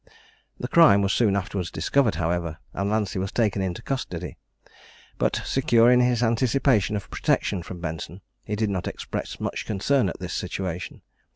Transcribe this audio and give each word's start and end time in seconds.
The 0.59 0.67
crime 0.67 1.03
was 1.03 1.13
soon 1.13 1.35
afterwards 1.35 1.69
discovered, 1.69 2.15
however, 2.15 2.57
and 2.73 2.89
Lancey 2.89 3.19
was 3.19 3.31
taken 3.31 3.61
into 3.61 3.83
custody; 3.83 4.35
but, 5.19 5.43
secure 5.45 5.91
in 5.91 5.99
his 5.99 6.23
anticipation 6.23 6.95
of 6.95 7.11
protection 7.11 7.61
from 7.61 7.81
Benson, 7.81 8.21
he 8.43 8.55
did 8.55 8.71
not 8.71 8.87
express 8.87 9.39
much 9.39 9.63
concern 9.67 10.09
at 10.09 10.19
his 10.19 10.33
situation. 10.33 11.03